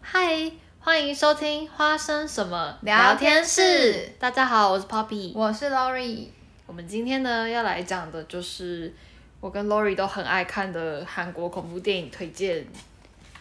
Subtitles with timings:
[0.00, 0.50] 嗨，
[0.80, 4.12] 欢迎收听花生什么聊天室。
[4.18, 6.26] 大家好，我是 Poppy，我是 Lori。
[6.66, 8.92] 我们今天呢要来讲的就是
[9.40, 12.66] 我跟 Lori 都很爱看的韩国恐怖电影推荐，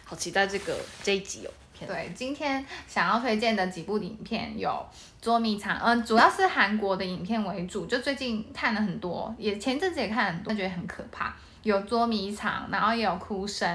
[0.04, 1.52] 好期待这个这一集哦。
[1.88, 4.70] 对，今天想要推荐的几部影片有
[5.20, 11.36] 《捉迷藏》，嗯，主要是韩国的影片为主，就最近看了很多，也前阵子也看了很多，觉得很可怕。
[11.64, 13.68] 有《捉迷藏》，然后也有《哭声》，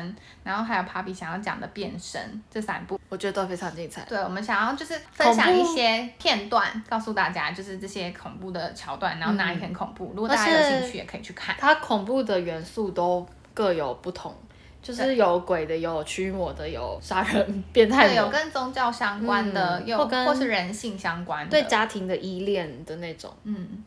[0.45, 2.21] 然后还有 Papi 想要讲的《变身》
[2.51, 4.03] 这三部，我觉得都非常精彩。
[4.03, 11.57] 对，我们想要就是分享一些片段，告诉大家就是这些恐怖的桥段，然后哪里很恐怖，嗯、如果大家有兴趣也可以去看。
[11.59, 14.35] 它恐怖的元素都各有不同。
[14.81, 23.31] 就是有鬼的，有驱魔的，有杀人变态的，有跟宗教相关的，有、嗯、或是人性相关的，对家庭的依恋的那种。
[23.43, 23.85] 嗯，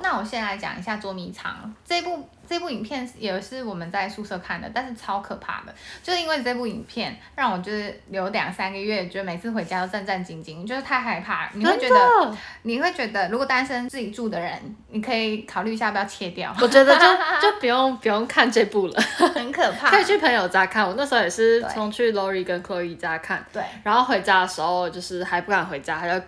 [0.00, 2.28] 那我先来讲一下捉迷藏这部。
[2.44, 11.48] 这部影片也是我们在宿舍看的，但是超可怕的，就是因为这部影片让我就是留两三个月，觉得每次回家都战战兢兢，就是太害怕。
[11.54, 16.54] 你会觉得，你会觉得，如果单身自己住的人，你可以考虑一下要不要切掉。
[16.60, 17.04] 我觉得就
[17.40, 19.88] 就不用不用看这部了，很可怕。
[19.88, 26.20] 可以去朋友家看，我那时候也是从去 Lori 跟 Chloe 家看，对，然后回家的时候就是还不敢回家，还要。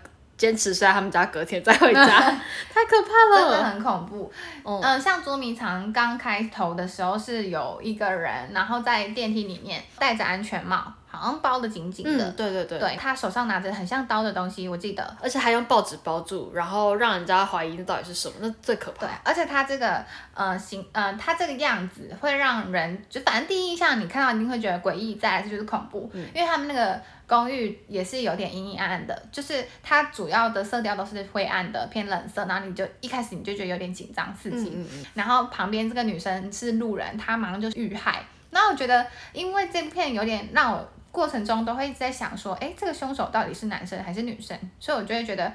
[0.45, 2.05] 坚持睡在他们家，隔天再回家，
[2.71, 4.31] 太可怕了，真的很恐怖。
[4.63, 12.23] 嗯，呃、像捉迷藏刚开头的时候是有一个人，然后在电梯里面戴着安全帽，好像包的紧紧的。
[12.23, 12.79] 嗯，对对对。
[12.79, 19.07] 对，他手上拿着很像刀的东西，我记得，而且还用报纸包住，然后让人家怀疑那到底是什么，那最可怕。
[19.07, 27.01] 对，而且他这个呃形呃他这个样子会让人就反正第一印象你看到一定会觉得诡异，再来就是恐怖，嗯，因为他们那个。
[27.27, 38.23] 公寓也是有点阴阴暗暗的，就是它主要的色调都是灰暗的，偏冷色，然后你就一开始你就觉得有点紧张刺激，嗯嗯，然后旁边这个女生是路人，她马上就遇害。
[38.51, 44.57] 那我觉得，因为这部片有点让我过程中都会一直在想说，哎，这个凶手到底是男生还是女生？
[44.79, 45.51] 所以我就会觉得，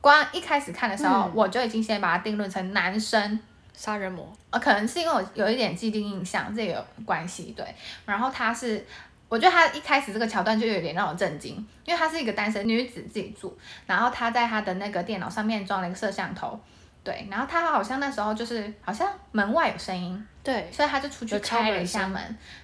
[0.00, 3.38] 光一开始看的时候，嗯、我就已经先把它定论成男生
[3.74, 7.66] 杀人魔，呃，可能是因为我有一点既定印象，这个有关系，对。
[8.06, 8.86] 然后他是。
[9.30, 11.54] 我觉得他一开始这个桥段就有点让我震惊，
[11.84, 16.58] 因为她是一个单身女子自己住，然后她在她的那个电脑上面装了一个摄像头，
[17.04, 22.20] 对，然后她好像那时候就是好像门外有声音，对，所以她就出去开了一下门，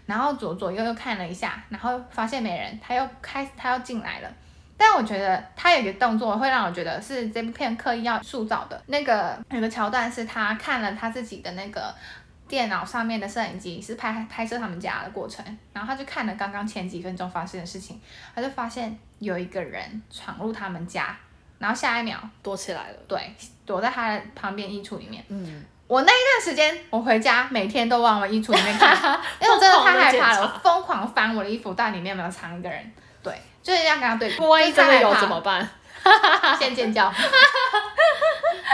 [0.06, 4.28] 然后左左右右看了一下，然后发现没人，她又开，她又进来了，
[4.76, 11.94] 但我觉得他有一个动作会让我觉得是这部片刻意要塑造的，那个有个桥段是他看了他自己的那个。
[12.48, 18.00] 电脑上面的摄影机是拍拍摄他们家的过程，然后他就看了刚刚前几分钟发生的事情，
[18.34, 21.16] 他就发现有一个人闯入他们家，
[21.58, 25.24] 然后下一秒躲起来了，对，躲在他的旁边衣橱里面。
[25.28, 28.96] 嗯，我那一段时间我回家每天都往我衣橱里面看，
[29.40, 32.92] 因为我真的太害怕了，我疯狂翻我的衣服，到底里面有没有藏一个人？
[33.22, 35.68] 对，就是要跟他对，万一真的有怎么办？
[36.56, 37.10] 先尖叫，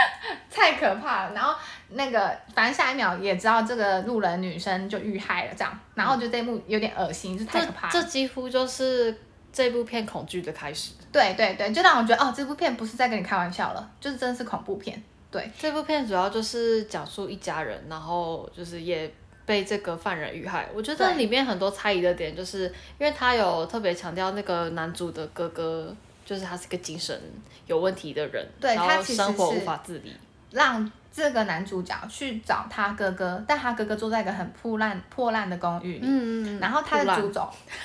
[0.49, 1.33] 太可怕了。
[1.33, 1.53] 然后。
[1.95, 7.93] 那个，反正下一秒也知道这个路人女生就遇害了，这样，然后就这一幕有点恶心，就太可怕了。
[7.93, 9.15] 这几乎就是
[9.51, 10.93] 这部片恐惧的开始。
[11.11, 14.99] 对对对，就让我觉得哦，这部片不是在跟你开玩笑了，就是真的是恐怖片。
[15.29, 19.13] 对，这部片主要就是讲述一家人，然后就是也
[19.45, 20.67] 被这个犯人遇害。
[20.73, 22.63] 我觉得里面很多猜疑的点，就是
[22.97, 25.95] 因为他有特别强调那个男主的哥哥，
[26.25, 27.19] 就是他是个精神
[27.67, 30.15] 有问题的人，对，然后生活无法自理，
[30.51, 30.91] 让。
[31.15, 36.01] 这个男主角去找他哥哥，但他哥哥住在一个很破烂破烂的公寓里。
[36.01, 37.47] 嗯，然后他的主轴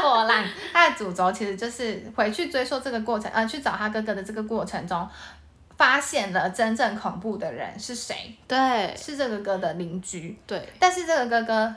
[0.00, 5.06] 破烂，他的主轴其实就是回去追溯这个过程，呃，去找他哥哥的这个过程中，
[5.76, 8.34] 发现了真正恐怖的人是谁？
[8.48, 10.34] 对，是这个哥的邻居。
[10.46, 11.76] 对，但是这个哥哥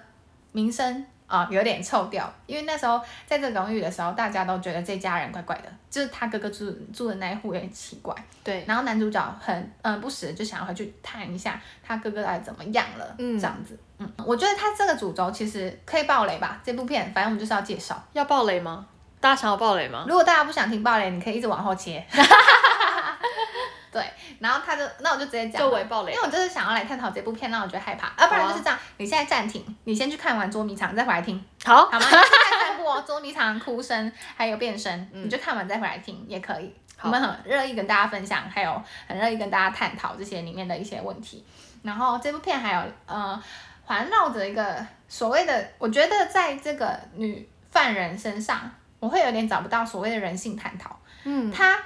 [0.54, 1.06] 名声。
[1.28, 8.16] 啊、哦，有点臭掉，因为那时候在这个公寓的时候，大家都觉得这家人怪怪的，就是他哥哥住住的那一户有点奇怪。
[8.44, 18.86] 对，然后男主角很嗯、呃、不时就想要回去探一下他哥哥到底怎么样了，嗯，这样子，嗯，我觉得他这个主轴其实可以爆雷吧，这部片反正我们就是要介绍，要爆雷吗？
[19.20, 20.06] 大家想要爆雷吗？
[20.08, 22.06] 如果大家不想听爆雷，你可以一直往后切。
[23.98, 24.06] 对，
[24.38, 25.60] 然后他就，那我就直接讲，
[26.14, 32.06] 因为我就是想要来探讨这部片，让我觉得害怕，啊，不然就是这样，你现在暂停，你先去看完捉迷藏，再回来听，好，好吗？
[32.06, 36.72] 你看三部哦，捉迷藏、哭声，还有变身，嗯、你就看完再回来听也可以。
[37.02, 41.44] 我们很乐意跟大家分享，还有很乐意跟大家探讨这些里面的一些问题。
[41.82, 43.42] 然后这部片还有呃，
[43.84, 50.96] 环绕着一个所谓的，我觉得在这个女犯人身上，我会有点找不到所谓的人性探讨。
[51.24, 51.80] 嗯，她。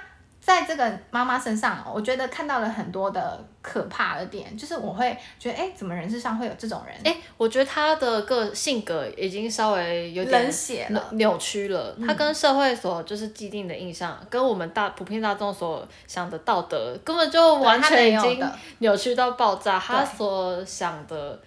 [0.44, 6.96] 在这个妈妈身上，我觉得看到了很多的可怕的点，就是我会觉得，哎，怎么人世上会有这种人？
[7.04, 11.96] 哎，我觉得他的个性格已经稍微有点冷血了，扭曲了。
[12.04, 18.44] 他跟社会所就是既定的印象，嗯、跟我们大普遍大众所想的道德，根本就完全已经
[18.78, 19.78] 扭曲到爆炸。
[19.78, 21.40] 他，他所想的，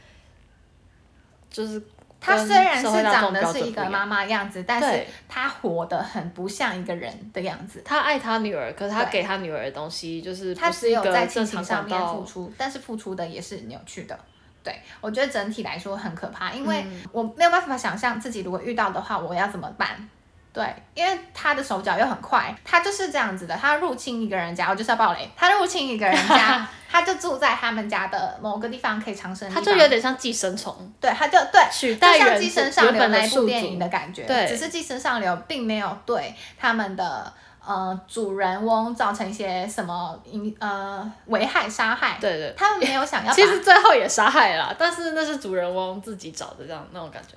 [1.50, 1.82] 就是。
[2.20, 7.82] 他虽然是长得是一个妈妈样子，但是她活得很不像一个人的样子。
[7.86, 14.18] 她爱她女儿，可是她给她女儿的东西就是她只有在亲情上面付出，但是付出的也是扭曲的。
[14.64, 20.10] 对，我觉得整体来说很可怕，因为我没有办法想象自己如果遇到的话，我要怎么办。
[20.56, 23.54] 对，因为他的手脚又很快，他就是这样子的。
[23.58, 25.30] 他入侵一个人家，我就是要暴雷。
[25.36, 29.50] 他入侵一个人家， 他就住在他们家的某个地方可以长生。
[29.50, 30.74] 他就有点像寄生虫。
[31.02, 34.24] 对，他就对，取代就像寄生上流那部电影的感觉。
[34.24, 42.18] 对，只是寄生上流并没有对他们的呃主人翁造成一些什么影呃危害杀害。
[42.22, 43.34] 对对，他们没有想要。
[43.36, 47.36] 其实最后也杀害了，但是那是主人翁自己找的这样那种感觉。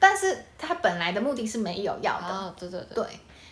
[0.00, 3.06] 但是他本来的目的是没有要的，哦、对对对，对。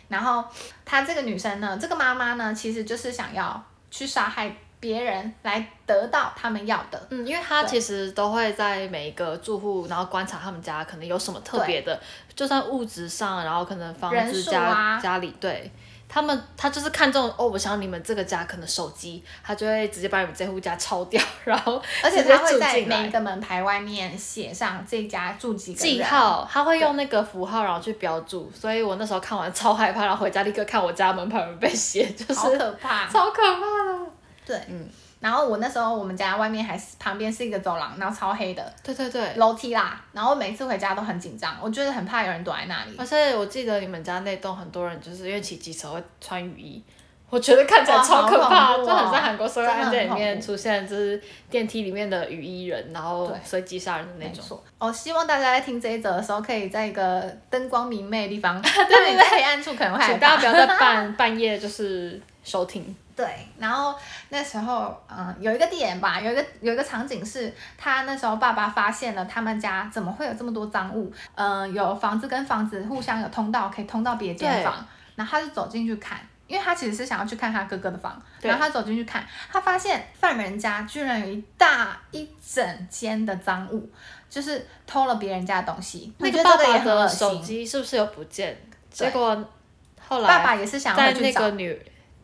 [0.09, 0.43] 然后
[0.85, 4.51] 她这个女生呢，这个妈妈呢，其实就是想要去杀害
[4.81, 6.99] 别人来得到他们要的。
[7.11, 12.01] 嗯，因为她其实都会在每一个住户，然后观察他们家可能有什么特别的，
[12.35, 15.71] 就算物质上，然后可能房子家、啊、家里对。
[16.09, 34.11] 他们他就是看中哦，我想你们这个家可能手机，他就会直接把你们这户家抄掉，然后 而且他会在每一个门牌外面写上这家住几个记号，他会用那个符号然后去标注，所以我那时候看完超害怕，然后回家立刻看我家门牌有没有被写，就是好可怕，超可怕的，
[34.47, 34.89] 对，嗯。
[35.21, 40.01] 然后我那时候我们家外面还是旁边是一个走廊，然后超黑的，对对对，楼梯啦。
[40.13, 42.95] 然后每次回家都很紧张，我觉得很怕有人躲在那里。
[42.97, 46.83] 而且我记得你们家那栋很多人就是因为骑机车会穿雨衣，
[47.31, 54.63] 我觉得看起来超可怕，哦、就很像韩国社会案件里面出现，就是电梯里面的雨衣人，然后随机杀人的那种。
[54.79, 62.95] 哦，希望大家在听这一则的时候，可以在一个灯光明媚的地方， 对，在黑 暗处可能会害，请大家不要在半半夜就是收听。
[63.19, 63.99] 对，然后
[64.29, 74.87] 那时候，嗯，有一个点吧，有一个有一个场景是，他那时候爸爸发现了他们家怎么会有这么多赃物，嗯，有房子跟房子互相有通道，可以通到别间房，
[75.17, 83.91] 然后他就走进去看，因为他其实是想要去看他哥哥的房，然后他走进去看，他发现犯人家居然有一大一整间的赃物，
[84.31, 88.57] 就是偷了别人家的东西，那个爸爸的手机是不是有不见？
[88.93, 89.45] 结果
[90.07, 91.51] 后来爸爸也是想要去找。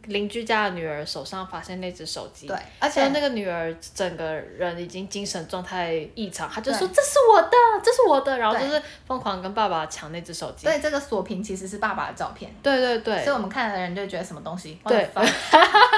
[0.07, 10.67] 邻居家的女儿手上发现那只手机，对，而且那个女儿整个人已经精神状态异常，她就说这是我的，这是我的，然后就是疯狂跟爸爸抢那只手机。
[10.67, 12.55] 对，这个锁屏其实是爸爸的照片。
[12.63, 13.25] 对对对。
[13.25, 14.79] 所以我们看的人就觉得什么东西？
[14.85, 15.09] 对，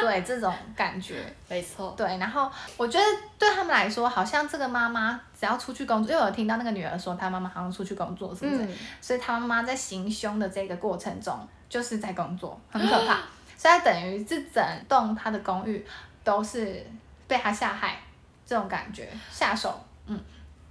[0.01, 1.17] 对，这种感觉。
[1.49, 1.95] 没错。
[1.97, 3.05] 对，然后我觉得
[3.39, 8.63] 对他们来说，好像这个妈妈只要出去工作，因为我听到那个女儿说，她妈妈好像出去工作，是不是？
[8.65, 11.39] 嗯、所以她妈妈在行凶的这个过程中，
[11.69, 13.21] 就是在工作，很可怕。
[13.57, 15.85] 所以他等于这整栋他的公寓
[16.23, 16.85] 都是
[17.27, 17.99] 被他下害，
[18.45, 20.21] 这种感觉下手，嗯，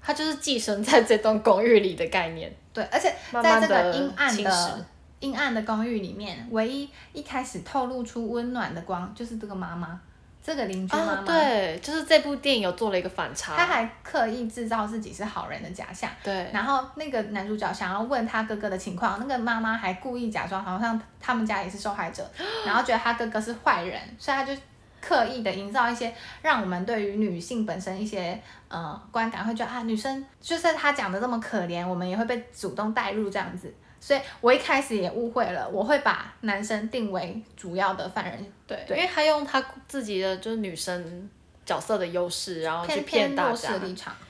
[0.01, 2.53] 他就是寄生在这栋公寓里的概念。
[2.73, 4.85] 对，而且在这个阴暗的
[5.19, 9.99] 阴暗的公寓里面，唯一一开始透露出温暖的光，就是这个妈妈。
[10.45, 16.07] 这个邻居妈妈、哦，对，就是这部电影有做了一个反差，他还刻意制造自己是好人的假象。
[16.23, 22.29] 对，然后那个男主角想要问他哥哥的情况，那个妈妈还故意假装好像他们家也是受害者，
[22.63, 24.53] 然后觉得他哥哥是坏人，所以他就
[25.01, 33.73] 刻意的营造一些让我们对于女性本身一些呃观感，会觉得啊，女生就是他讲的这么可怜，我们也会被主动带入这样子。
[34.05, 41.27] 所以我一开始也误会了，我会把男生定为主要的犯人，对，对，因为他用他自己的就是女生
[41.65, 43.73] 角色的优势，然后去骗大家。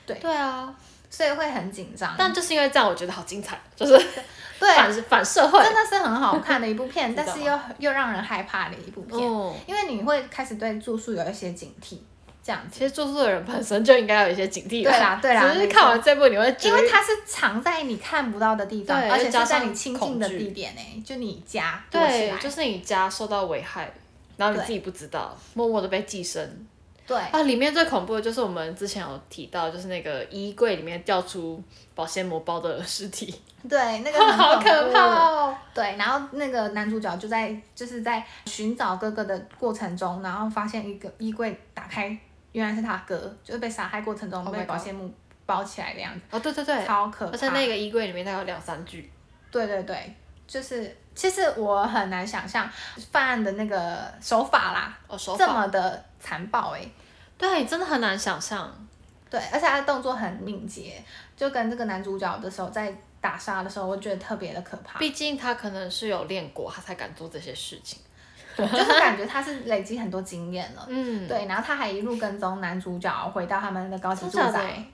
[0.06, 0.74] 对，对啊，
[1.10, 2.14] 所以会很紧张。
[2.16, 3.92] 但就是因为这样，我觉得好精彩，就是
[4.58, 4.74] 对。
[4.74, 11.98] 反反社会，真的是很好看的一部片， 但是又又让人害怕的一部片，哦，因为你会开始对住宿有一些警惕。
[12.46, 14.84] 这样，其实住宿的人本身就应该有一些警惕。
[14.84, 15.52] 对啦，对啦。
[15.52, 21.82] 只是看完这部你会因为它是藏在你看不到的地方，而且是在你亲近的地点呢，就你家。
[21.90, 23.92] 对，就是你家受到危害，
[24.36, 26.48] 然后你自己不知道，默默的被寄生。
[27.04, 27.16] 对。
[27.16, 31.60] 啊，里面最恐怖的就是我们之前有提到，就是那个衣柜里面掉出
[31.96, 33.34] 保鲜膜包的尸体。
[33.68, 35.56] 对，那个 好可怕哦。
[35.74, 42.16] 对，然后那个男主角就在就是在寻找哥哥的过程中，然后发现一个衣柜打开。
[42.56, 45.06] 原来是他哥，就是被杀害过程中被保鲜膜
[45.44, 46.20] 包起来的样子。
[46.30, 47.32] 哦，对对对，超可怕。
[47.32, 49.12] 而且那个衣柜里面它有两三具。
[49.50, 52.66] 对对对，就是其实我很难想象
[53.12, 56.92] 犯案的那个手法啦，哦，手法这么的残暴哎、欸，
[57.36, 58.74] 对，真的很难想象。
[59.28, 61.04] 对，而且他的动作很敏捷，
[61.36, 64.98] 就跟这个男主角的时候在打杀的时候，我觉得特别的可怕。
[64.98, 67.98] 毕竟他可能是有练过，他才敢做这些事情。
[68.56, 70.86] 对， 就是感觉他是累积很多经验了。
[70.88, 74.84] 嗯，对，然后他还一路跟踪男主角回到他们的高级住宅。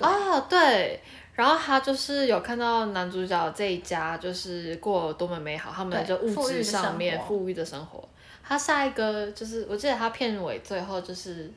[0.00, 1.00] 哦，对，
[1.34, 8.02] 然后他就是有看到男主角这一家就是过多么美好，他们就物质上面富裕的生活。
[8.42, 11.52] 他下一个就是，我记得他片尾最后就是。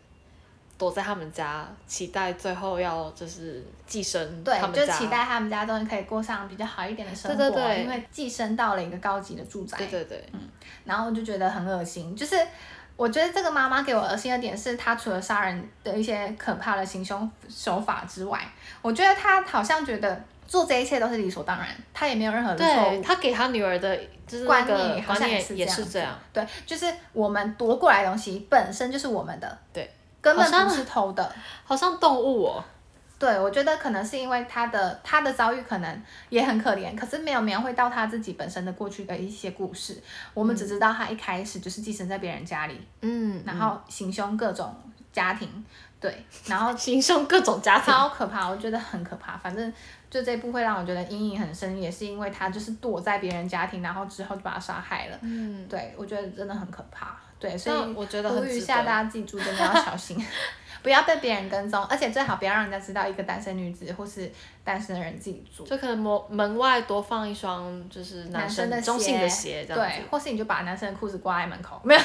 [0.77, 4.43] 躲在他们家，期待最后要就是寄生。
[4.43, 7.35] 对，就期待他们家终于可以过上比较好一点的生活。
[7.35, 9.75] 对对对，因为寄生到了一个高级的住宅。
[9.77, 10.41] 对对对，嗯，
[10.85, 12.15] 然后我就觉得很恶心。
[12.15, 12.35] 就是
[12.95, 18.39] 我觉得这个妈妈给我恶心的点是，她除了杀人的一些可怕的行凶手法之外，
[18.83, 23.01] 我觉得她好像觉得做这一切都是理所当然，她也没有任何的错误。
[23.01, 26.15] 她给她女儿的就是观念好像也是这样。
[26.31, 29.57] 对，就是我们夺过来的东西本身就是我们的。
[29.73, 29.89] 对。
[30.21, 32.63] 根本不是偷的，好像动物哦。
[33.19, 39.99] 对，我觉得可能是因为他的他的遭遇可能也很可怜，可是没有描绘到他自己本身的过去的一些故事。
[40.35, 44.71] 我们只知道他一开始就是寄生在别人家里，嗯，然后行凶各种
[45.11, 45.65] 家庭，
[45.99, 49.35] 对，然后 行凶各种家庭，超可怕，我觉得很可怕。
[49.35, 49.73] 反正
[50.11, 55.17] 就这部会让我觉得阴影很深，也是因为他就是躲在别人家庭，然后之后就把他杀害了。
[55.21, 57.17] 嗯，对，我觉得真的很可怕。
[57.39, 60.17] 对，所以我觉得呼吁一下大家记住，真的要小心，
[60.81, 64.31] 不要被别人跟踪，而且最好不要让人家知道一个单身女子或是
[64.63, 65.63] 单身的人自己住。
[65.65, 69.87] 就可能门门外多放一双就是男生的中性的鞋，这样。
[69.87, 71.79] 对，或是你就把男生的裤子挂在门口。
[71.85, 72.01] 没有，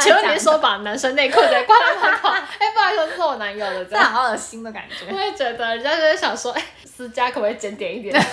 [0.00, 2.28] 请问你说把男生内裤再挂在门口？
[2.58, 5.12] 哎，不好意思，这是我男友的，这样好恶心的感觉。
[5.14, 8.26] 我也觉得，人家就是想说，哎，私家可不可以检点一点？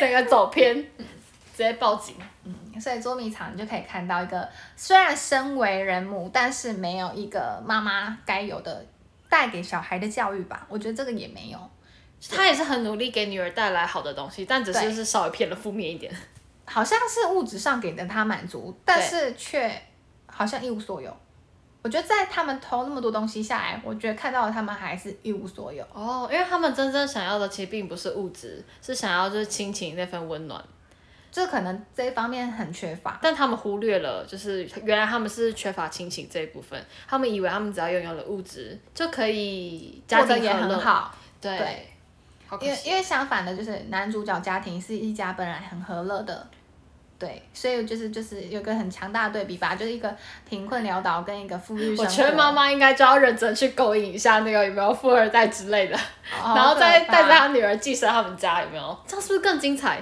[0.00, 2.14] 整个走偏，直接报警。
[2.80, 8.84] 所以捉迷藏你就可以看到一个虽然身为人母，但是没有一个妈妈该有的
[9.28, 10.66] 带给小孩的教育吧？
[10.68, 11.58] 我觉得这个也没有。
[12.30, 16.12] 他也是很努力给女儿带来好的东西，但只是是稍微偏了负面一点。
[16.66, 19.72] 好像是物质上给的他满足，但是却
[20.26, 21.16] 好像一无所有。
[21.80, 25.82] 我觉得在他们偷那么多东西下来，我觉得看到了他们还是一无所有。
[25.92, 30.62] 哦，因为他们真正想要的其实并不是物质，是想要就是亲情那份温暖。
[31.30, 36.82] 就可能这一方面很缺乏，但他们忽略了，就是原来他们是缺乏亲情这一部分。
[37.06, 41.88] 他们以为他们只要拥有了物质就可以家庭也很好，对，对
[42.62, 46.46] 因为因为相反的，就是男主角家庭是一家本来很和乐的，
[47.18, 50.16] 对，所以就是就是有个很强大的对比吧，就是一个
[50.48, 51.94] 贫困潦倒跟一个富裕。
[51.96, 55.96] 我觉得妈妈应该就要认真去勾引一下那个有没有富二代之类的，
[56.42, 58.98] 哦、然后再带着他女儿寄生他们家，有没有？
[59.06, 60.00] 这样是不是更精彩？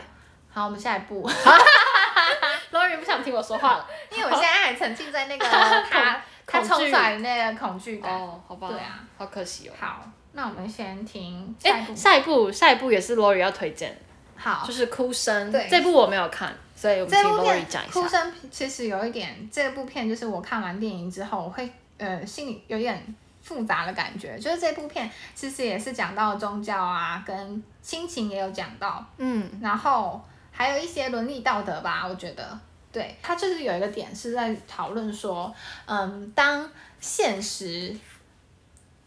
[0.56, 1.28] 好，我们下一步。
[2.72, 8.10] Lori 不想听我说话了，因为我现在还沉浸在那个 他他冲出来的那个恐惧感。
[8.10, 8.68] 哦，好吧。
[8.68, 9.72] 对啊，好可惜哦。
[9.78, 11.94] 好，那我们先听下一部。
[11.94, 13.94] 下一部，下一部也是 Lori 要推荐。
[14.34, 15.52] 好，就是哭声。
[15.52, 17.92] 对，这部我没有看，所以我们请 Lori 讲一下。
[17.92, 24.38] 哭声其实有一点，这部片就是我看完电影之后，我会呃心里有点复杂的感觉。
[24.38, 29.04] 就是这部片其实也是讲到宗教啊，跟亲情也有讲到。
[29.18, 30.18] 嗯，然后。
[30.56, 32.58] 还有一些伦理道德吧，我觉得，
[32.90, 36.66] 对，他就是有一个点是在讨论说，嗯，当
[36.98, 37.68] 现实，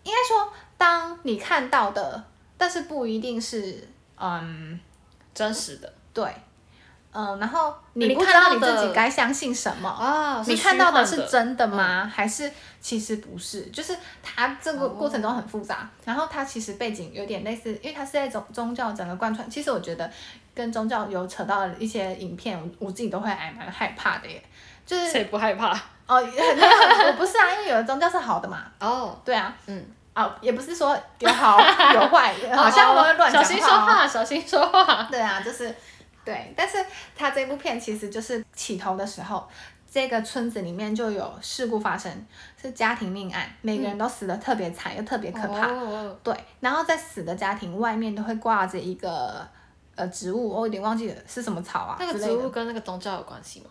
[0.03, 2.23] 应该说，当你看到的，
[2.55, 4.79] 但是不一定是，嗯，
[5.33, 6.31] 真实的，对。
[7.11, 10.43] 嗯，然后你不知道你自己该相信什么啊？
[10.45, 12.03] 你看到的是真的吗？
[12.03, 13.61] 嗯、还是其实不是？
[13.67, 19.49] 就是它这个过程中很复杂，哦、然后它其实背景有点类似，因为它是在宗宗教整个贯穿。
[19.49, 20.09] 其实我觉得
[20.55, 24.41] 跟宗教有扯到一些影片，我我自己都会还蛮害怕的耶。
[24.85, 25.71] 就是谁不害怕？
[26.07, 28.63] 哦，我不是啊，因为有的宗教是好的嘛。
[28.79, 31.59] 哦，对啊，嗯，哦，也不是说有好
[31.93, 33.47] 有坏，好像我会乱讲话。
[33.47, 35.07] 小心说话，小心说话。
[35.11, 35.75] 对啊，就是。
[36.25, 36.77] 对，但是
[37.15, 39.49] 他这部片其实就是起头的时候，
[39.91, 42.11] 这个村子里面就有事故发生，
[42.61, 45.65] 是家庭命案，每个人都死得特别惨，又特别可怕。
[45.65, 49.47] 嗯、对，然后在死的家庭外面都会挂着一个
[49.95, 51.97] 呃植物，我有点忘记了是什么草啊。
[51.99, 53.65] 那个植物跟那个宗教有关系吗？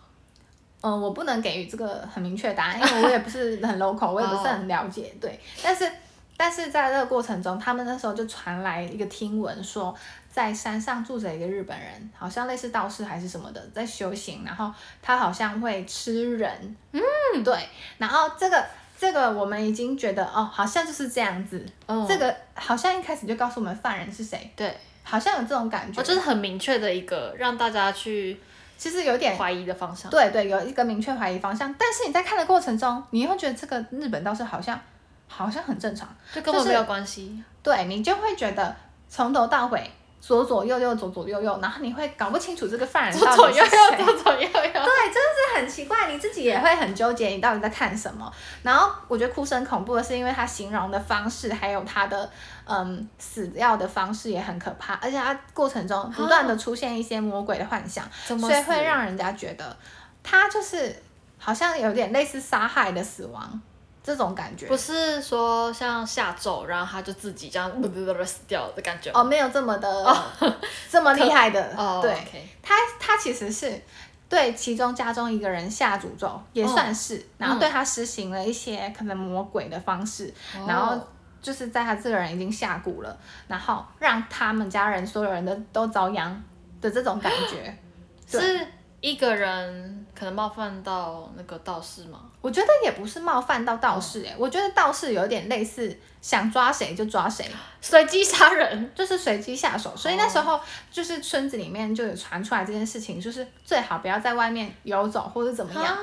[0.81, 5.15] 嗯，我不能给予这个很明确答案，因为我也不是 很 local，我也不是很了解。
[5.21, 5.89] 对，但是
[6.37, 9.95] 但是在这个过程中，他们那时候就传来一个听闻说。
[10.39, 14.45] 在山上住着一个日本人，好像类似道士还是什么的，在修行。
[14.47, 17.03] 然后他好像会吃人，嗯，
[17.43, 17.69] 对。
[17.97, 18.65] 然后这个
[18.97, 21.67] 这个我们已经觉得哦，好像就是这样子。
[21.87, 28.41] 哦，这个好像一开始就告诉我们犯人是谁，对，好像有这种感觉，哦、就是很明确的一个让大家去，
[28.77, 30.09] 其实有点怀疑的方向。
[30.09, 34.81] 对对，有一个明确怀疑方向，但是你在看的过程中，你会觉得这个日本道士好像
[35.27, 37.27] 好像很正常，就根本没有关系。
[37.27, 37.43] 就是、
[37.81, 38.77] 对你就会觉得
[39.09, 39.91] 从头到尾。
[40.21, 43.71] 左左右右，左左右右，然后你会搞不清楚这个犯人到底是谁。
[43.71, 44.51] 左左右右，左左右右。
[44.51, 48.31] 对，真的是很奇怪，你自己也会很纠结，你到底在看什么？
[48.63, 52.29] 然后我觉得哭声恐怖的是，因为他形容的方式，还有他的
[52.67, 59.77] 嗯死掉的方式也很可怕，而且他过程中不断的出现一些魔鬼的幻想，所以会让人家觉得
[60.23, 60.95] 他就是
[61.39, 63.61] 好像有点类似杀害的死亡。
[64.03, 64.67] 这种感觉。
[64.67, 67.71] 不是说像下咒，然后他就自己这样
[68.25, 70.17] 死掉的感觉哦，没有这么的、哦、
[70.91, 71.75] 这么厉害的。
[71.77, 72.17] 哦、对
[72.63, 73.81] 他他其实是
[74.29, 80.99] 对其中家中一个人下诅咒，也算是，哦、然后对他实行了一些可能魔鬼的方式，嗯、然后
[81.41, 86.43] 就是在他这个人已经下蛊了，然后让他们家人所有人都都遭殃
[86.81, 87.79] 的这种感觉，
[88.29, 88.67] 是
[89.01, 92.21] 一个人可能冒犯到那个道士吗？
[92.41, 97.49] 我觉得也不是冒犯到道士哎，我觉得道士有点类似想抓谁就抓谁，
[97.81, 99.97] 随机杀人，就是随机下手。
[99.97, 105.97] 所以那时候就是村子里面就有传出来这件事情，就是最好不要在外面游走或者怎么样。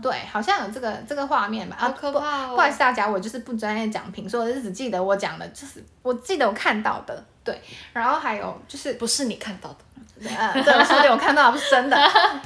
[0.00, 1.76] 对，好像有这个这个画面吧。
[1.78, 2.54] 啊可怕哦！
[2.54, 7.24] 不好意思大家，我就是不专业讲评，所以我就只记得我讲的，就是我记得我看到的。
[7.42, 7.60] 对，
[7.92, 9.76] 然后还有就是不是你看到的。
[10.28, 11.96] 呃， 这个说的我看到是真的，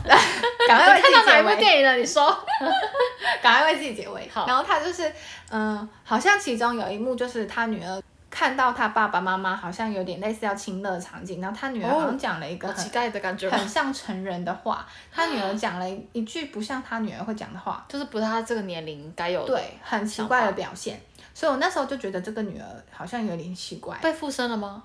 [0.69, 1.25] 赶快为自己解围。
[1.25, 1.97] 看到哪一部电影了？
[1.97, 2.37] 你说，
[3.43, 4.31] 赶快为自己解围。
[4.33, 5.09] 好，然后他就是，
[5.51, 14.87] 嗯、呃，好像其中有一幕就是他女儿看到他爸爸妈妈好像有点类似要亲热场景，然后他女儿好像讲了一个很、哦、期待的感觉，很像成人的话。
[15.13, 21.01] 他女儿讲了一句不像他女儿会讲的话，就是不是他这个年龄该有的，对，很奇怪的表现。
[21.33, 24.83] 所以我那时候就觉得这个女儿好像有点奇怪，被附身了吗？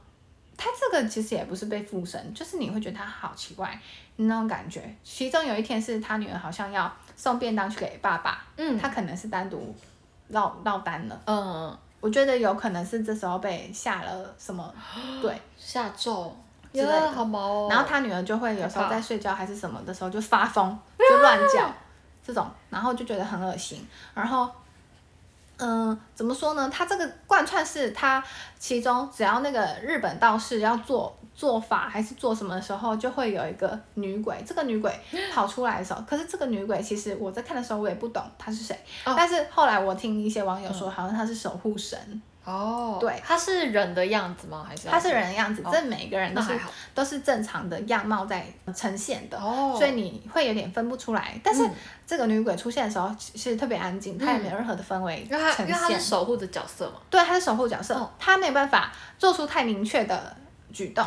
[0.60, 3.80] 他这个其实也不是被附身，就是你会觉得他好奇怪
[4.18, 4.94] 那种感觉。
[5.04, 9.74] 其中有一天是他女儿好像要送便当去给爸爸，嗯，他可能是单独
[10.28, 14.74] 落落单了，嗯，我觉得有可能是这时候被下了什么，
[15.22, 16.36] 对，下咒
[16.74, 17.67] 之类的，好毛哦。
[17.69, 21.72] 然后他女儿就会有时候在睡觉还是什么的时候就发疯，就乱叫
[22.22, 24.50] 这种，然后就觉得很恶心，然后。
[25.60, 26.69] 嗯，怎么说呢？
[26.74, 28.24] 他这个贯穿是他
[28.58, 34.41] 其中只要那个日本道士要做做法还是做什么的时候，就会有一个女鬼。
[34.48, 34.93] 这个女鬼
[35.34, 38.74] 跑出来的时候，可是这个女鬼其实我在看的时候我也不懂她是谁，
[39.06, 42.22] 哦、但是后来我听一些网友说，好像她是守护神。
[42.49, 44.65] 哦，对，他是人的样子吗？
[44.67, 45.63] 还是他是人的样子？
[45.71, 46.59] 这每个人都是
[46.95, 51.39] 都是正常的样貌在呈现的，哦，所以你会有点分不出来。
[51.43, 51.63] 但是
[52.07, 55.67] 这个女鬼出现的时候其实特别安静，她也没有任何的氛围呈现。
[55.67, 56.99] 因为她是守护的角色嘛。
[57.09, 60.35] 对，她是守护角色，她没有办法做出太明确的
[60.73, 61.05] 举动，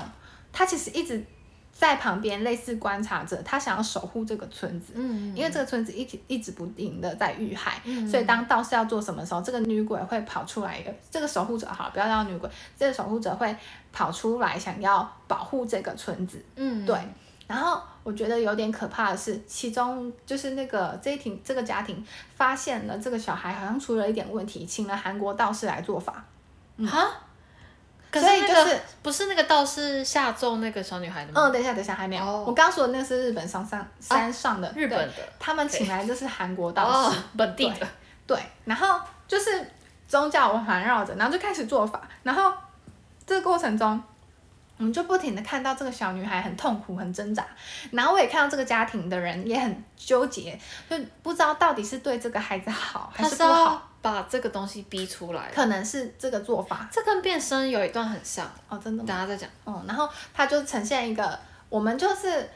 [0.53, 1.25] 她其实一直。
[1.73, 13.57] 在旁边类似观察者，他想要守护这个村子，嗯，因为这个村子一直一直不停的在遇害，嗯，所以当道士要做什么时候，这个女鬼会跑出来，这个守护者好，不要叫女鬼，这个守护者会
[13.91, 16.97] 跑出来想要保护这个村子，嗯，对。
[17.49, 22.03] 然后我觉得有点可怕的是，其中就是那个这一庭这个家庭
[22.37, 26.25] 发现了这个小孩好像出了一点问题，请了韩国道士来做法，
[26.77, 26.89] 嗯。
[28.21, 31.41] 哈可是那是不是那个道士下咒那个小女孩的吗？
[31.41, 32.25] 嗯，等一下，等一下，还没有。
[32.25, 32.49] Oh.
[32.49, 37.89] 我刚刚说的那个是日本上山山上的，日本的，他们请来就是韩国道士，本地的。
[38.27, 39.67] 对，然后就是
[40.07, 42.53] 宗教环绕着，然后就开始做法，然后
[43.27, 44.03] 这个过程中。
[44.79, 47.47] 我们就不停的看到这个小女孩很痛苦、很挣扎，
[47.93, 50.59] 然后我也看到这个家庭的人也很纠结，
[50.91, 59.49] 就不知道到底是对这个孩子好还是不好，把这个东西逼出来，可能是这个做法，这跟变身有一段很像哦，真的，等下再讲。
[59.65, 61.39] 嗯，然后它就呈现一个，
[61.71, 62.51] 我们就是。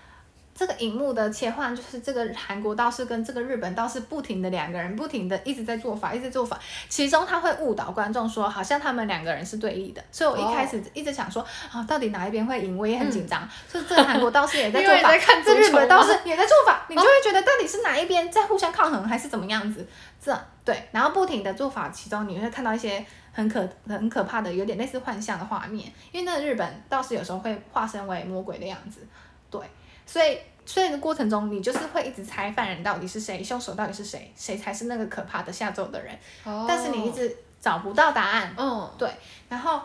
[0.57, 12.79] 这个荧幕的切换就是这个韩国道士跟这个日本道士不停的两个人不停的一直在做法，一直做法，其中他会误导观众说好像他们两个人是对立的，所以我一开始一直想说啊，到底哪一边会赢？
[12.79, 13.43] 我也很紧张。
[13.43, 15.13] 嗯、所以这个韩国道士也在 做法，
[15.45, 19.87] 这日本道士也在做法，你就会觉得到底是哪一边在互相抗衡还是怎么样子？
[20.25, 29.07] 这对，然后不停的做法，其中你会看到一些很可很可怕的，有点类似幻象的画面，因为那个日本道士有时候会化身为魔鬼的样子，
[29.51, 29.61] 对。
[30.07, 36.17] 所以，所以的过程中，你就是会一直猜犯人到底是谁，凶手到底是谁，谁才是那个可怕的下咒的人。
[36.45, 36.65] Oh.
[36.67, 38.55] 但是你一直找不到答案。
[38.57, 38.89] 嗯，oh.
[38.97, 39.11] 对。
[39.49, 39.83] 然后，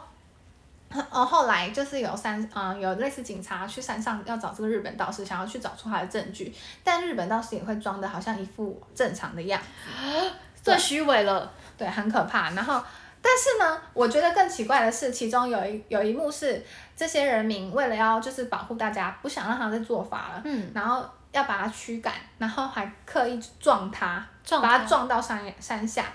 [1.10, 6.53] 哦，后来就是有山，嗯，有类似警察去山上要找这个日本道士，想要去找出他的证据。
[6.84, 10.31] 但日本道士也会装的好像一副正常的样子，
[10.63, 11.51] 最虚伪了。
[11.77, 12.51] 对，很可怕。
[12.51, 12.81] 然后。
[13.23, 24.25] 但是呢，我觉得更奇怪的是，其中有一有一幕是这些人民为了要就是保护大家，不想让他再做法了，嗯，然后要把他驱赶，然后还刻意撞他，
[24.62, 26.05] 把他撞到山山下。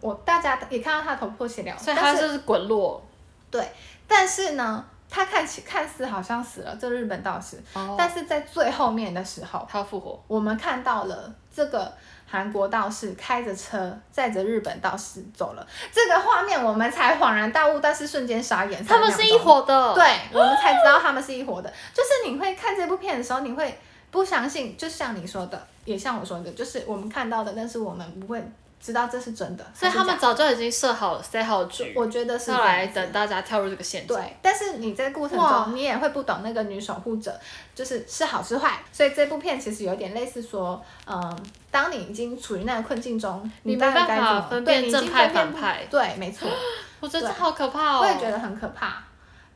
[0.00, 3.02] 我大家也看到他头破血流，所以他就是滚落。
[3.50, 3.66] 对，
[4.06, 10.22] 但是呢，他看起看似好像死了，这日本道士，哦，但是在最后面的时候，他复活。
[10.28, 11.90] 我们看到了这个。
[12.32, 18.82] 韩国道士开着车载着日本道士走了，这个画面我们才恍然大悟，但是瞬间傻眼。
[18.82, 21.70] 他们是一伙的，对，我们才知道他们是一伙的。
[21.92, 23.78] 就是你会看这部片的时候，你会
[24.10, 28.42] 不相信，就像你说的，也像我说的，就是我们看到的，但是我们不会
[28.82, 29.64] 知道这是真的。
[29.72, 34.14] 所以他们早就已经设好了塞好局，我觉得是来等大家跳入这个陷阱。
[34.14, 37.34] 对，但是你在过程中你也会不懂那个女守护者
[37.74, 41.38] 就是是好是坏，所以这部片其实有点类似说，嗯。
[41.72, 45.82] 当你已经处于那个困境中，你没办法分辨正派反派。
[45.90, 46.46] 对，没错。
[47.00, 48.00] 我觉得这好可怕哦。
[48.00, 49.02] 我也觉得很可怕。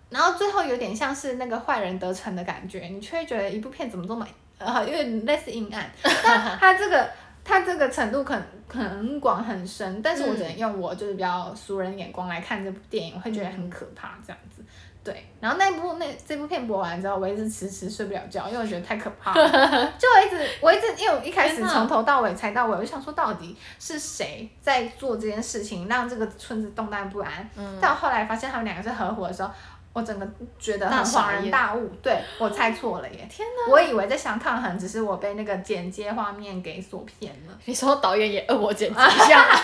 [0.09, 5.93] 然后最后有点像是那个坏人得逞的感觉，你却觉得一部片怎么这么呃，有点类似阴暗。
[6.03, 7.07] 但它这个
[7.47, 14.65] 它这个程度很很广很深，但是我只能用我就是比较俗人眼光来看这部电影，我会觉得很可怕这样子。
[15.05, 19.49] 对，然后那部那这部片播完之后，我一直迟迟睡不了觉，因为我觉得太可怕了。
[19.97, 27.49] 就我一直我一直因为我一开始从头到尾猜到尾，我就想说到底是谁在做这件事情，让这个村子动荡不安。
[27.57, 27.81] 嗯。
[27.81, 29.51] 到后来发现他们两个是合伙的时候，
[29.97, 30.29] 我整个
[30.59, 31.89] 觉得很恍然大悟。
[32.03, 33.27] 对，我猜错了耶！
[33.31, 33.73] 天哪！
[33.73, 37.59] 我以为在想抗衡，只是我被那个剪接画面给所骗了。
[37.65, 39.47] 你说导演也恶我剪辑一下。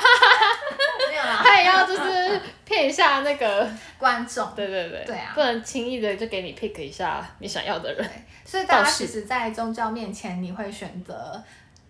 [1.43, 3.69] 他也要就是骗一下那个
[3.99, 8.11] 观众，对对对，对啊，不能轻易的就给你 pick 一下你想要的人。
[8.45, 11.41] 所以大家其实，在宗教面前，你会选择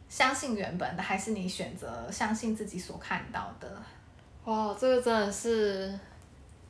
[0.09, 3.69] 相信原本的，还是你选择相信自己所看到的？
[4.45, 5.97] 哇，这个真的是，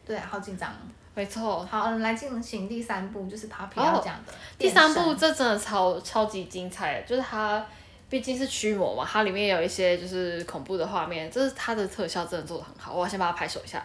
[0.04, 0.70] 对啊，好紧张。
[1.14, 1.66] 没错。
[1.70, 4.32] 好，来进行第三部，就是 Papi 要讲的。
[4.58, 7.64] 第三部这真的超超级精彩，就是它。
[8.08, 13.82] 毕竟是驱魔嘛，它里面有一些就是恐怖的画面，就是它的特效真的做的很好，我要先把它拍手一下，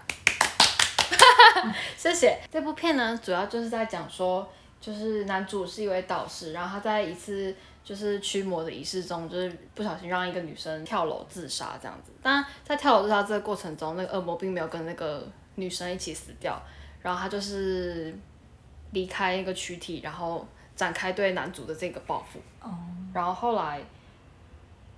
[1.95, 2.37] 谢谢。
[2.51, 4.45] 这部片呢，主要就是在讲说，
[4.81, 12.11] 就是男主是一位道士，然后他在一次就是驱魔的仪式中，就是不小心让一个女生跳楼自杀这样子。
[12.21, 16.61] 但在跳楼自杀这个过程中，那个恶魔并没有跟那个女生一起死掉，
[17.07, 18.13] 然后他就是
[18.91, 22.39] 离开一个躯体，然后展开对男主的这个报复。
[22.61, 22.77] 哦。
[23.13, 23.79] 然后后来。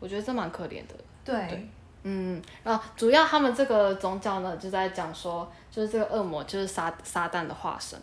[0.02, 0.96] 我觉得这蛮可怜的。
[1.26, 1.70] 对，对，
[2.04, 8.00] 嗯，然后主要他们这个宗教呢，就在讲说，就是这个恶魔就是撒撒旦的化身，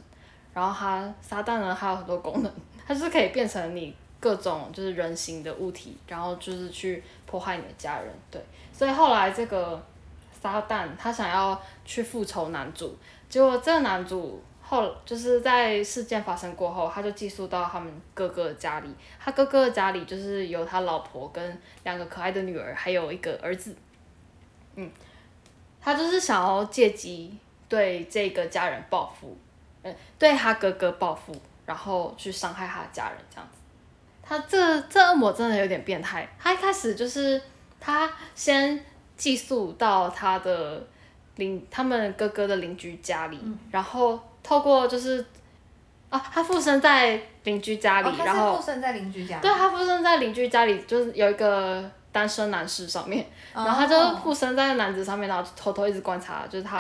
[0.53, 2.53] 然后他撒旦呢，还有很多功能，
[2.87, 9.83] 它是可以变成你各种就是人形的物体，然后就是去破坏你的家人，对，所以后来这个
[10.47, 12.97] 撒旦他想要去复仇男主，
[13.29, 14.43] 结果这个男主。
[14.69, 18.93] 后就是在事件发生过后，他就寄宿到他们哥哥家里。
[19.17, 23.77] 他哥哥家里就是有他老婆跟两个可爱的女儿，还有一个儿子。
[24.75, 24.91] 嗯，
[25.81, 29.39] 他就是想要借机对这个家人报复，
[29.85, 31.33] 嗯，对他哥哥报复，
[31.65, 33.61] 然后去伤害他家人这样子。
[34.21, 36.29] 他这这恶魔真的有点变态。
[36.41, 37.41] 他一开始就是
[37.79, 38.85] 他先
[39.17, 40.87] 寄宿到他的
[41.37, 44.19] 邻他们哥哥的邻居家里，嗯、然后。
[44.49, 45.27] 透过就是，
[46.09, 56.77] 啊，他附身在邻居家里，哦、然后附身在邻居家里，对，他附身在邻居家里，就是有一个单身男士上面，哦、然后他就附身在男子上面，然后偷偷一直观察，就是他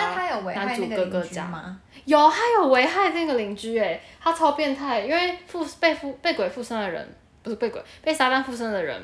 [0.55, 1.77] 男主哥哥家吗？
[2.05, 7.05] 有，他有危害那个邻居，哎，他超变态，因为附被附被鬼附身的人，
[7.43, 9.03] 不是被鬼被撒旦附身的人，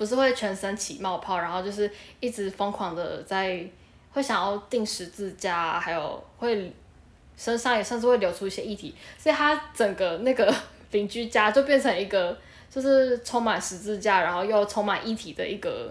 [0.00, 3.64] 不是会全身起冒泡，然后就是一直疯狂的在
[4.10, 6.74] 会想要钉十字架，还有会。
[7.36, 10.54] 身上也甚至会流出一些液体，所以他整个那个
[10.90, 12.36] 邻居家就变成一个
[12.68, 15.90] 就是充满十字架，然后又充满液体的一个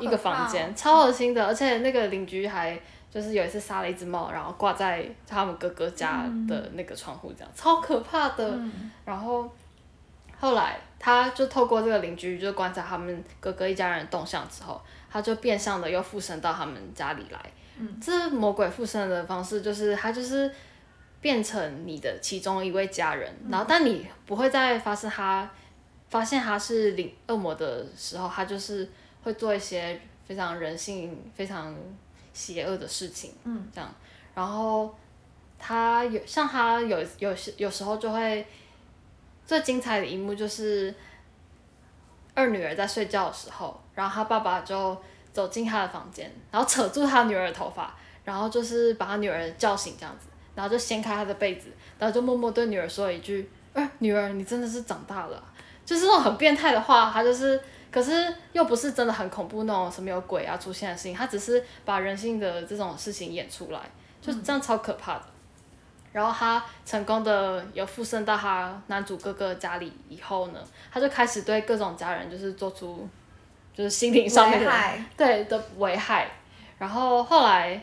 [0.00, 1.46] 一个房间，超恶心的。
[1.46, 2.76] 而且那个邻居还
[3.14, 8.44] 就是有一次杀了一只猫，然后挂在他们哥哥家的那个窗户，这样、嗯、超可怕的。
[8.48, 9.48] 嗯、然后
[10.42, 14.78] 后来他就透过这个邻居就观察他们哥哥一家人的动向之后，
[15.10, 17.38] 他就变相的又附身到他们家里来。
[17.78, 20.52] 嗯，这魔鬼附身的方式就是他就是。
[21.22, 25.48] 变成你的其中一位家人，然后但你不会再发生他
[26.08, 28.90] 发现他是灵恶魔的时候，他就是
[29.22, 31.72] 会做一些非常人性非常
[32.32, 33.94] 邪恶的事情，嗯，这样，
[34.34, 34.92] 然后
[35.60, 38.44] 他有像他有有时有时候就会
[39.46, 40.94] 最精彩的一幕就是
[42.34, 44.96] 二女儿在睡觉的时候，然后他爸爸就
[45.32, 47.94] 走进他的房间，然后扯住他女儿的头发。
[48.24, 55.42] 然后就是把他女儿叫醒这样子，然后就掀开他的被子，然后就默默对女儿说了一句：“哎、女儿，你真的是长大了、”
[55.84, 63.80] 就是那种很变态的话，他就是，可是又不是真的很恐怖那种什么有鬼啊出现的事情，他只是把人性的这种事情演出来，
[64.20, 65.24] 就是这样超可怕的。
[66.12, 70.60] 然后他成功的有附身到他男主哥哥家里以后呢，
[70.92, 73.08] 他就开始对各种家人就是做出
[73.74, 74.72] 就是心灵上面的
[75.16, 76.30] 对的危害。
[76.78, 77.82] 然后后来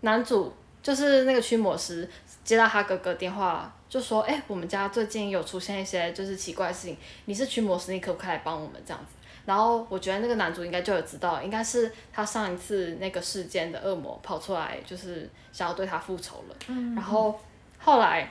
[0.00, 2.08] 男主就是那个驱魔师
[2.44, 3.72] 接到他哥哥电话。
[3.88, 9.14] 就说，哎、欸，我们家最近有出现一些就是奇怪的事情，你是驱魔师，你可不可以来帮我们这样子？
[9.46, 16.56] 然后我觉得那个男主应该就有知道，应该是他上一次那个事件的恶魔跑出来，就是想要对他复仇了。
[16.66, 16.96] 嗯。
[16.96, 17.38] 然后
[17.86, 18.28] 后来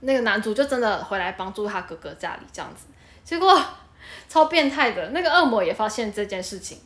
[0.00, 2.86] 那个男主就真的回来帮助他哥哥家里这样子，
[3.22, 3.62] 结果
[4.28, 6.78] 超变态的，那个恶魔也发现这件事情，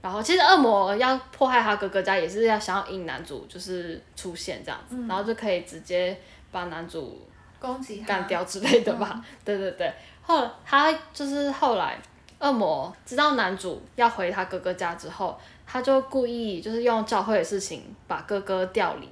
[0.00, 6.16] 然后其实恶魔要迫害他哥哥家也是要想要引男主就是出现这样子，嗯、然后就可以直接。
[6.52, 7.24] 把男主
[7.60, 9.94] 攻击干掉之类的吧，对对对。
[10.20, 11.96] 后他就是后来
[12.40, 19.08] 恶魔知道男主要回他哥哥家之后，他就故意就是用教会的事情把哥哥调离，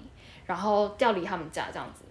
[0.49, 2.03] 然后调离他们家这样子。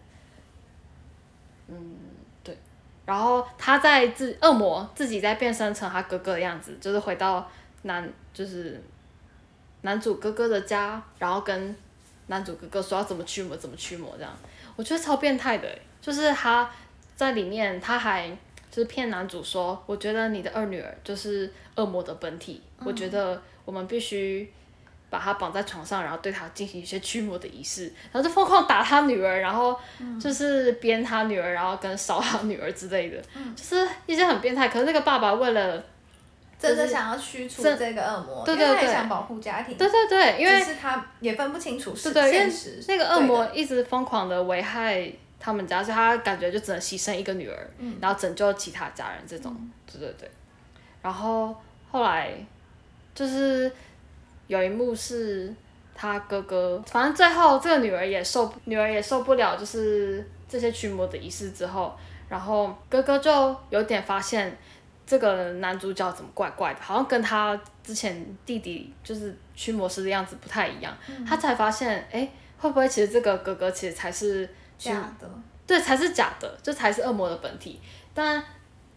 [1.68, 1.98] 嗯，
[2.42, 2.58] 对。
[3.06, 7.46] 然后他在自恶魔自己在变身成他哥哥的样子，就是回到
[7.82, 8.82] 男就是
[9.82, 11.76] 男主哥哥的家，然后跟
[12.28, 14.32] 男主哥哥说要怎么驱魔怎么驱魔这样。
[14.76, 15.68] 我觉得超变态的，
[16.00, 16.70] 就是他
[17.16, 18.30] 在里面，他还
[18.70, 24.54] 就是骗男主说，我觉得你的二女儿就是恶魔的本体，嗯、我觉得我们必须
[25.10, 29.80] 把他绑在床上，然后对他进行一些驱魔的仪式，然后就疯狂打他女儿，然后
[30.20, 34.68] 就是鞭他女儿，然后跟烧他女儿之类的，嗯、就是一些很变态。
[34.68, 35.84] 可是那个爸爸为了
[36.60, 50.30] 真的想要驱除这个恶魔，对对对，他想保护家庭，对对对，因为是他也分不清楚是现实，那个恶魔一直疯狂的危害他们家，所以他感觉就只能牺牲一个女儿，嗯、然后拯救其他家人这种，嗯、对对对。
[51.04, 51.56] 然后
[51.92, 52.34] 后来
[53.14, 53.72] 就是
[54.48, 55.54] 有一幕是
[55.94, 61.96] 他哥哥，反正最后这个女儿也受女儿也受不了，就是这些驱魔的仪式之后，
[62.28, 64.58] 然后哥哥就有点发现。
[65.10, 66.82] 这个男主角怎么怪怪的？
[66.82, 70.94] 好像跟他之前弟弟就是驱魔师的样子不太一样。
[71.08, 75.26] 嗯、他才发现，哎，会不会其实这个哥哥其实才是假的？
[75.66, 77.80] 对，才是假的，这才是恶魔的本体。
[78.14, 78.44] 但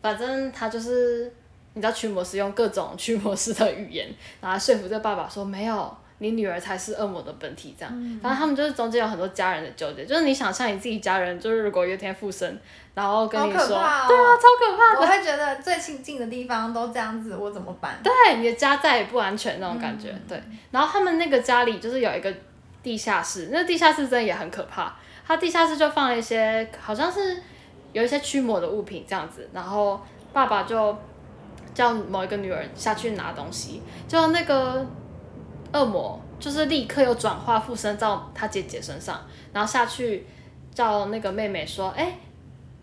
[0.03, 1.33] 反正他就是，
[1.74, 4.09] 你知道驱魔师用各种驱魔师的语言，
[4.40, 5.96] 然后说服这个爸爸说没有。
[6.22, 7.90] 你女儿才是恶魔的本体，这样。
[7.96, 12.61] 嗯、然后他们就是中间有很多家人的纠结，就是你想象你自己家人，就是如果有一天附身，
[12.92, 15.00] 然后跟你说，哦、对啊，超可怕的。
[15.00, 17.98] 我会觉得最亲近的地方都这样子，我怎么办？
[18.04, 20.11] 对，你的家再也不安全那种感觉。
[20.11, 20.42] 嗯、对。
[20.70, 22.30] 然后他们那个家里就是有一个
[22.83, 24.94] 地下室，那地下室真的也很可怕。
[25.26, 27.42] 他地下室就放了一些，好像是
[27.94, 29.48] 有一些驱魔的物品这样子。
[29.54, 29.98] 然后
[30.35, 30.94] 爸爸就
[31.81, 34.87] 叫某一个女儿下去拿东西，就那个。
[35.73, 40.27] 恶魔就是立刻又转化附身到他姐姐身上，然后下去
[40.75, 42.19] 叫那个妹妹说：“哎、欸，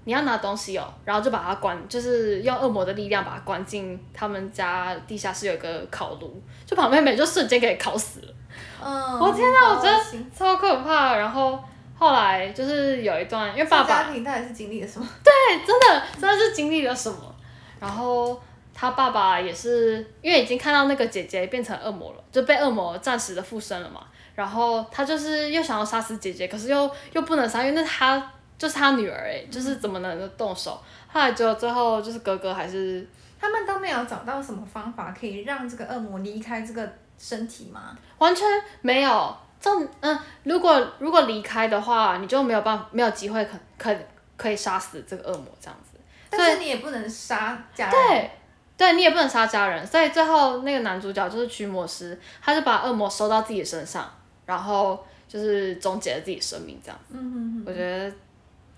[0.05, 8.33] 你要拿东西哦。”然后就把她关，就是用恶魔的力量把她关进他们家地下室有一个烤炉，就把妹妹就瞬间给烤死了。
[8.81, 9.99] 嗯，我天哪，我觉得
[10.33, 11.17] 超可怕。
[11.17, 11.61] 然后
[11.93, 15.05] 后来就是有一段，因为爸爸家庭到底是经历了什么？
[15.21, 15.31] 对，
[15.65, 17.35] 真的真的是经历了什么。
[17.81, 18.41] 然后。
[18.79, 24.01] 他爸爸也是因为已经看到那个姐姐变成恶魔了，就被恶魔暂时的附身了嘛。
[24.35, 30.79] 然后他就是又想要杀死姐姐，可是又又不能杀，因为那他就是他女儿哎，就是怎么能动手？
[31.07, 33.03] 后来就最后就是哥哥还是
[33.41, 36.87] 他们都没有找到什么方法可以让这个恶魔离开这个
[37.17, 37.97] 身体吗？
[38.19, 38.45] 完全
[38.81, 39.35] 没有。
[39.59, 43.99] 这嗯，如果如果离开的话，你就没有办法没有机会可可
[44.37, 45.97] 可以杀死这个恶魔这样子。
[46.29, 47.91] 但是你也不能杀家人。
[47.91, 48.31] 对。
[48.77, 54.07] 对，你也不能杀家人，所以最后那个男主角就是驱魔师，他就把恶魔收到自己身上，
[54.45, 56.99] 然后就是终结了自己生命这样。
[57.09, 57.63] 嗯哼哼。
[57.65, 58.15] 我觉得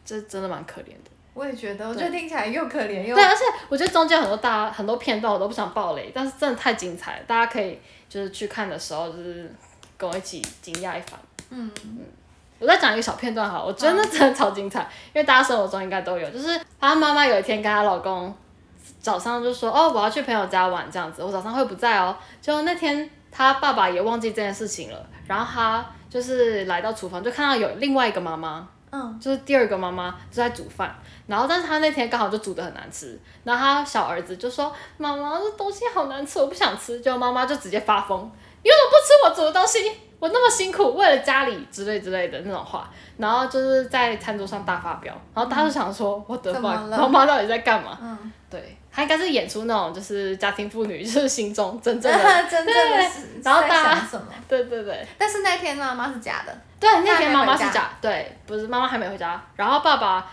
[0.06, 1.12] 这真的蛮可怜的。
[1.34, 3.14] 我也觉得，我觉得听起来又可怜又。
[3.14, 9.54] 对，而且我觉得中间很多大很多片段我都不想爆雷，但是真的太精彩了，大家可以就是去看的时候就是
[9.98, 11.20] 跟我一起惊讶一番。
[11.50, 12.00] 嗯嗯。
[12.58, 18.34] 我再讲一个小片段好，我觉得那真的超精彩，啊、因为大家生活中应该都有，就是她妈妈有一天跟她老公。
[19.10, 22.16] 早上就说哦，我要去朋友家玩这样子，我早上会不在哦。
[22.40, 30.96] 就那天他爸爸也忘记这件事情了，然后他就是来到厨房，就看到有另外一个妈妈，嗯，就是第二个妈妈就在煮饭，
[31.26, 38.20] 然后但是他那天刚好就煮的很难吃，然后他小儿子就说妈妈，这东西好难吃，我不想吃，就妈妈就直接发疯，
[38.64, 39.92] 你为什么不吃我煮的东西？
[40.20, 47.98] 我那么辛苦为了家里之类之类的那种话，然后就是在餐桌上大发飙，然后他就想说我的妈，妈妈到底在干嘛？
[48.02, 53.12] 嗯，对，他应该是演出那种就是家庭妇女就是心中真正的 真正的，
[53.44, 54.28] 然后大家什么？
[54.48, 60.32] 对对对，但是那天妈妈是假的，对，那天妈妈是假，对，不是妈妈还没回家，然后爸爸。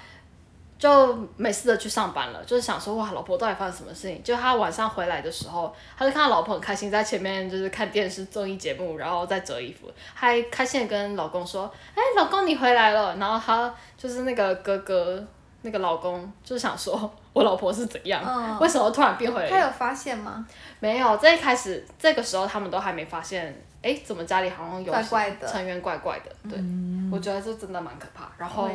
[0.79, 4.23] 就没事的去上班了，就是想说哇，老婆到底发生什么事情？
[4.23, 11.65] 就他晚上回来的时候，他就看到老婆很开心，在前面就是看电视综艺节目，然后在折衣服，还开心的跟老公说
[11.97, 15.27] ：“哎、欸，老公你回来了。”然后他就是那个哥哥，
[15.67, 18.23] 那个老公 就是想说， 我老婆是怎样？
[18.25, 19.51] 嗯、为什么突然变回来？
[19.51, 20.47] 他有发现吗？
[20.81, 23.47] 没有，这一开始这个时候他们都还没发现，
[23.83, 26.31] 哎、欸，怎么家里好像有怪怪的成员怪怪的？
[26.49, 28.31] 对，嗯、我觉得这真的蛮可怕。
[28.39, 28.71] 然后。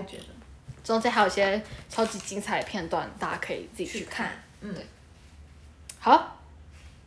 [0.84, 4.32] 中间还有一些超级精彩的片段，大家可以自己去看。
[4.62, 4.84] 嗯，对。
[6.00, 6.36] 好，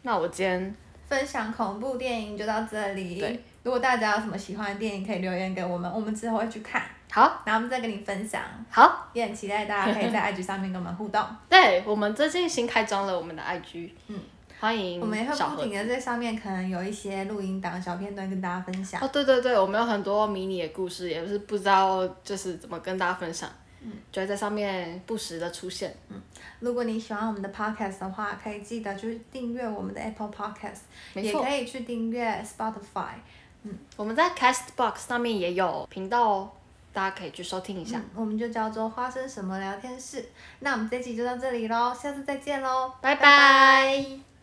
[0.03, 0.77] 那我今天
[1.09, 3.18] 分享恐怖电影就到这里。
[3.18, 6.83] 对，如果大家有什么喜欢的电影，可以留言给我们，我们之后会去看。
[7.14, 8.42] 好，然后我们再跟你分享。
[8.68, 11.24] 好，也很期待大家可以在 IG 上面跟我们互动。
[11.48, 13.90] 对，我们最近新开装了我们的 IG。
[14.09, 14.18] 嗯。
[14.59, 19.00] 欢迎，我们也会不停的在上面可能有一些录音档、小片段跟大家分享。
[19.00, 23.48] 哦，对对对，我们有很多迷你的故事，也是不知道就是怎么跟大家分享。
[23.83, 25.94] 嗯，就会在上面不时的出现。
[26.09, 26.20] 嗯，
[26.59, 30.81] 如果你喜欢我们的 podcast 的话，可以记得去订阅我们的 Apple Podcast，
[31.14, 33.12] 也可以去订阅 Spotify。
[33.64, 36.50] 嗯，我们在 Castbox 上面也有频道哦，
[36.94, 37.98] 大家可以去收听一下。
[37.98, 40.24] 嗯，我们就叫做花生什么聊天室。
[40.61, 43.20] 那我们这期就到这里喽，下次再见喽，拜拜。
[43.20, 44.34] 拜拜。